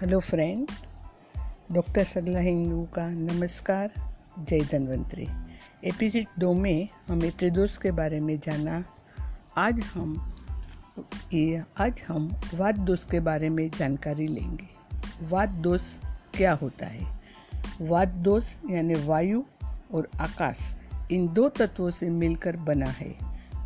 [0.00, 0.68] Hello friend
[1.72, 5.28] doctor Sarla Hindu का नमस्कार जय धनवंतरी
[5.84, 8.84] एपिसोड दो में हमें त्रिदोष के बारे में जाना।
[9.56, 10.32] आज हम,
[11.32, 14.66] ये, आज हम वाद दोष के बारे में जानकारी लेंगे।
[15.22, 15.96] वाद दोष
[16.34, 17.20] क्या होता है?
[17.80, 19.42] वाद दोष यानी वायु
[19.94, 20.76] और आकाश,
[21.12, 23.16] इन दो तत्वों से मिलकर बना है।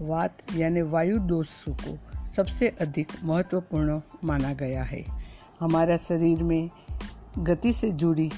[0.00, 1.98] वात यानी वायु दोष को
[2.36, 5.21] सबसे अधिक महत्वपूर्ण माना गया है।
[5.62, 6.70] हमारा शरीर में
[7.38, 8.30] गति से जुड़ी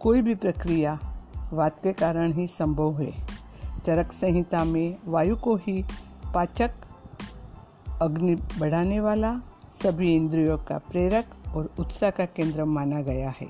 [0.00, 0.98] कोई भी प्रक्रिया
[1.52, 3.26] वात के कारण ही संभव है।
[3.86, 5.84] चरक संहिता में वायु को ही
[6.34, 6.70] पाचक
[8.02, 9.40] अग्नि बढ़ाने वाला
[9.82, 13.48] सभी इंद्रियों का प्रेरक और उत्साह का केंद्र माना गया है।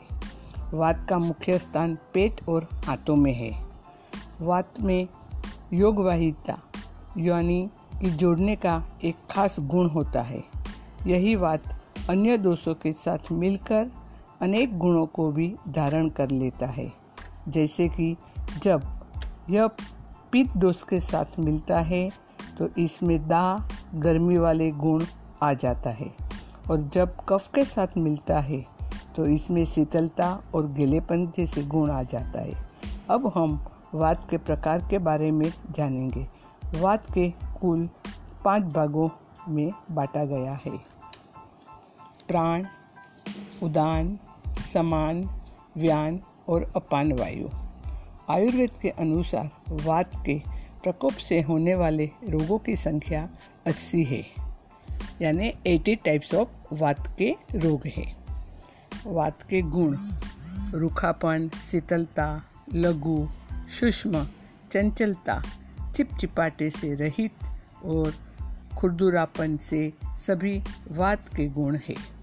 [0.74, 3.66] वात का मुख्य स्थान पेट और हाथों में है।
[4.40, 5.09] वात में
[5.73, 6.59] योगवाहिता
[7.18, 10.45] यानी कि जोड़ने का एक खास गुण होता है।
[11.06, 11.77] यही बात
[12.10, 13.90] अन्य दोषों के साथ मिलकर
[14.42, 16.92] अनेक गुणों को भी धारण कर लेता है।
[17.48, 18.16] जैसे कि
[18.62, 18.82] जब
[19.50, 19.66] यह
[20.32, 22.10] पित्त दोष के साथ मिलता है
[22.59, 25.04] तो इसमें दा गर्मी वाले गुण
[25.42, 26.10] आ जाता है।
[26.70, 28.65] और जब कफ के साथ मिलता है
[29.16, 32.68] तो इसमें शीतलता और गीलेपन जैसे गुण आ जाता है।
[33.10, 36.26] अब हम वात के प्रकार के बारे में जानेंगे।
[36.80, 37.88] वात के कुल
[38.45, 39.09] पाँच भागों
[39.48, 40.98] में बांटा गया है।
[42.29, 42.66] प्राण,
[43.62, 44.18] उदान,
[44.73, 45.29] समान,
[45.76, 47.48] व्यान और अपान वायु।
[48.30, 50.38] आयुर्वेद के अनुसार वात के
[50.82, 53.29] प्रकोप से होने वाले रोगों की संख्या
[53.66, 54.24] 80 है,
[55.23, 58.16] यानी 80 टाइप्स ऑफ़ वात के रोग है।
[59.06, 59.96] वात के गुण,
[60.74, 62.43] रूखापन, शीतलता,
[62.74, 63.29] लघु,
[63.68, 64.26] सूक्ष्म,
[64.71, 65.43] चंचलता,
[65.97, 67.32] चिपचिपाटे से रहित
[67.84, 68.15] और
[68.78, 69.93] खुरदुरापन से
[70.26, 72.18] सभी वात के गुण है।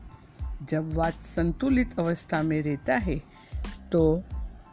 [0.69, 3.21] जब वात संतुलित अवस्था में रहता है
[3.91, 4.23] तो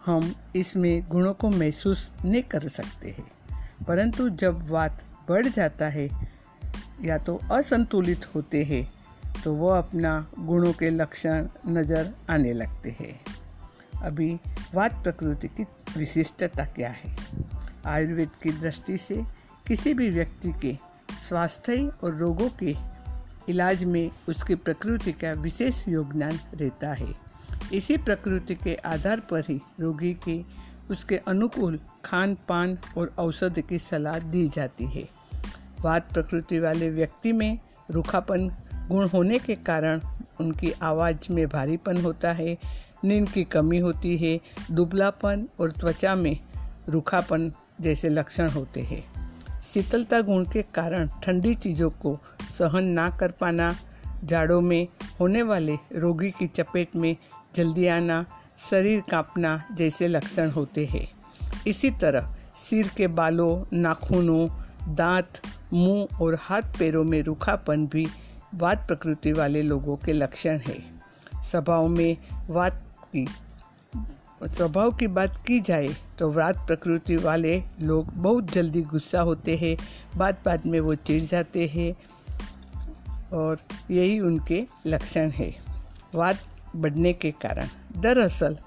[0.06, 3.30] हम इसमें गुणों को महसूस नहीं कर सकते हैं।
[3.88, 6.08] परंतु जब वात बढ़ जाता है,
[7.02, 8.92] या तो असंतुलित होते हैं
[9.44, 13.20] तो वो अपना गुणों के लक्षण नज़र आने लगते हैं।
[14.02, 14.38] अभी
[14.74, 15.66] वात प्रकृति की
[15.96, 17.16] विशिष्टता क्या है?
[17.86, 19.22] आयुर्वेद की दृष्टि से
[19.66, 20.76] किसी भी व्यक्ति के
[21.28, 22.91] स्वास्थ्य और रोगों के
[23.52, 27.14] इलाज में उसकी प्रकृति का विशेष योगदान रहता है।
[27.72, 30.42] इसी प्रकृति के आधार पर ही रोगी के
[30.90, 35.08] उसके अनुकूल खान पान और औषध की सलाह दी जाती है।
[35.80, 37.58] वात प्रकृति वाले व्यक्ति में
[37.90, 38.48] रूखापन
[38.88, 40.00] गुण होने के कारण
[40.40, 42.58] उनकी आवाज़ में भारीपन होता है,
[43.04, 44.40] नींद की कमी होती है,
[44.70, 46.36] दुबलापन और त्वचा में
[46.88, 49.31] रूखापन जैसे लक्षण होते हैं।
[49.62, 52.18] शीतलता गुण के कारण ठंडी चीज़ों को
[52.58, 53.76] सहन ना कर पाना,
[54.24, 54.88] जाड़ों में
[55.20, 57.16] होने वाले रोगी की चपेट में
[57.54, 58.26] जल्दी आना,
[58.70, 61.08] शरीर कांपना जैसे लक्षण होते हैं।
[61.66, 64.48] इसी तरह सिर के बालों, नाखूनों,
[64.94, 65.40] दांत,
[65.72, 68.06] मुँह और हाथ पैरों में रूखापन भी
[68.54, 70.78] वात प्रकृति वाले लोगों के लक्षण है।
[71.42, 72.16] स्वभाव में
[72.50, 73.26] वात की
[74.46, 79.76] स्वभाव की बात की जाए तो व्रात प्रकृति वाले लोग बहुत जल्दी गुस्सा होते हैं
[80.18, 81.94] बात बात में वो चिढ़ जाते हैं
[83.32, 83.58] और
[83.90, 85.56] यही उनके लक्षण है।
[86.14, 86.38] वाद
[86.76, 87.68] बढ़ने के कारण।
[88.00, 88.58] दरअसल,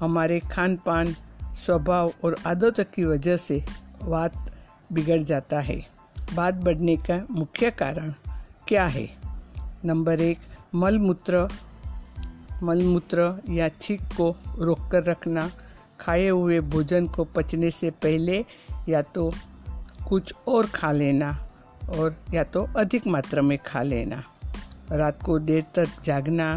[0.00, 3.64] हमारे खान पान स्वभाव और आदतों की वजह से
[4.02, 4.52] वात
[4.92, 5.86] बिगड़ जाता है।
[6.34, 8.14] बात बढ़ने का मुख्य कारण
[8.68, 9.16] क्या है?
[9.84, 10.38] नंबर एक,
[10.74, 11.48] मलमूत्र
[12.62, 15.50] मलमूत्र या छींक को रोककर रखना,
[16.00, 18.44] खाए हुए भोजन को पचने से पहले
[18.88, 19.30] या तो
[20.08, 21.30] कुछ और खा लेना
[21.90, 24.22] और या तो अधिक मात्रा में खा लेना।
[24.92, 26.56] रात को देर तक जागना,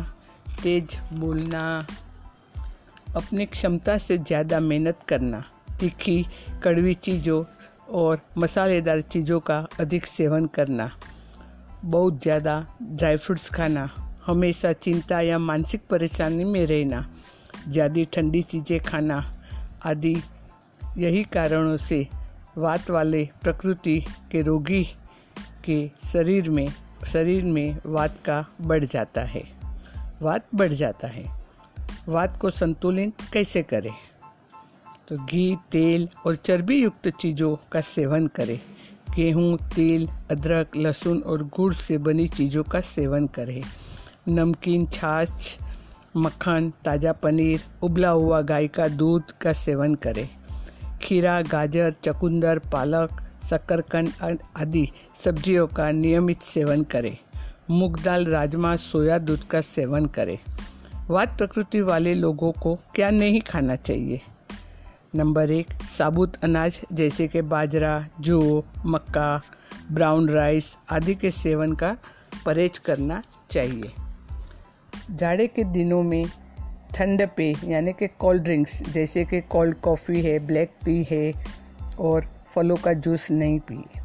[0.64, 1.86] तेज बोलना,
[3.16, 5.44] अपनी क्षमता से ज़्यादा मेहनत करना,
[5.80, 6.26] तीखी,
[6.64, 7.44] कड़वी चीज़ों
[7.92, 10.90] और मसालेदार चीज़ों का अधिक सेवन करना,
[11.86, 13.90] बहुत ज़्यादा ड्राई फ्रूट्स खाना
[14.26, 17.08] हमेशा चिंता या मानसिक परेशानी में रहना,
[17.68, 19.36] ज़्यादा ठंडी चीज़ें खाना
[19.86, 20.16] आदि
[20.98, 22.08] यही कारणों से
[22.58, 24.84] वात वाले प्रकृति के रोगी
[25.66, 26.74] के शरीर में
[27.08, 29.44] शरीर में वात का बढ़ जाता है।
[30.22, 31.26] वात बढ़ जाता है।
[32.08, 33.94] वात को संतुलित कैसे करें?
[35.08, 38.60] तो घी, तेल और चर्बी युक्त चीज़ों का सेवन करें।
[39.16, 43.64] गेहूँ, तेल, अदरक, लहसुन और गुड़ से बनी चीज़ों का सेवन करें।
[44.30, 45.60] नमकीन, छाछ,
[46.18, 50.30] मक्खन, ताज़ा पनीर, उबला हुआ गाय का दूध का सेवन करें।
[51.02, 53.10] खीरा, गाजर, चकुंदर, पालक,
[53.50, 54.90] शकरकंद आदि
[55.24, 57.18] सब्जियों का नियमित सेवन करें।
[57.72, 60.38] मूंग दाल, राजमा, सोया दूध का सेवन करें।
[61.10, 64.22] वात प्रकृति वाले लोगों को क्या नहीं खाना चाहिए?
[65.16, 65.68] नंबर एक,
[65.98, 69.42] साबुत अनाज जैसे कि बाजरा, जौ, मक्का,
[69.92, 71.98] ब्राउन राइस आदि के सेवन का
[72.46, 73.92] परहेज करना चाहिए।
[75.10, 76.26] जाड़े के दिनों में
[76.96, 81.34] ठंड पेय यानी कि कोल्ड ड्रिंक्स जैसे कि कोल्ड कॉफ़ी है ब्लैक टी है,
[82.00, 84.02] और फलों का जूस नहीं पिए।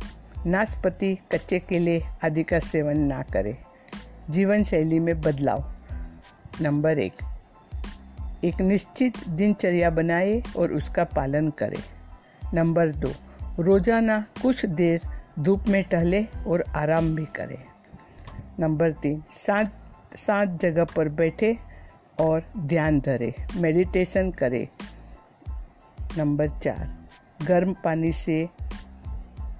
[0.47, 3.57] नाशपति कच्चे केले आदि का सेवन ना करें।
[4.31, 5.73] जीवन शैली में बदलाव।
[6.61, 7.13] नंबर एक
[8.45, 11.83] एक निश्चित दिनचर्या बनाए और उसका पालन करें।
[12.55, 13.13] नंबर दो,
[13.61, 15.01] रोज़ाना कुछ देर
[15.39, 17.65] धूप में टहले और आराम भी करें।
[18.61, 19.73] नंबर तीन, सात
[20.17, 21.57] सात जगह पर बैठे
[22.21, 24.69] और ध्यान धरे मेडिटेशन करे।
[26.19, 27.09] नंबर चार,
[27.47, 28.49] गर्म पानी से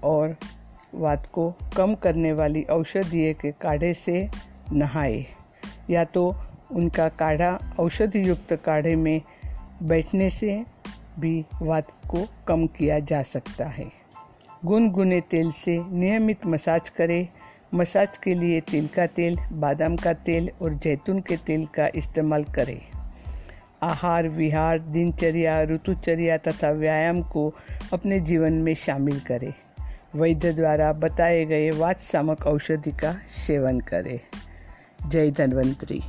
[0.05, 0.37] और
[0.95, 4.31] वात को कम करने वाली औषधीय के काढ़े से
[4.73, 5.25] नहाए।
[5.91, 6.37] या तो
[6.73, 9.21] उनका काढ़ा औषधि युक्त काढ़े में
[9.83, 10.65] बैठने से
[11.19, 13.87] भी वात को कम किया जा सकता है।
[14.65, 17.29] गुनगुने तेल से नियमित मसाज करें
[17.75, 22.45] मसाज के लिए तिल का तेल, बादाम का तेल और जैतून के तेल का इस्तेमाल
[22.45, 22.81] करें।
[23.83, 27.55] आहार, विहार, दिनचर्या, ऋतुचर्या तथा व्यायाम को
[27.93, 29.55] अपने जीवन में शामिल करें।
[30.17, 34.21] वैद्य द्वारा बताए गए वात सामक औषधि का सेवन करें।
[35.09, 36.01] जय धन्वंतरी।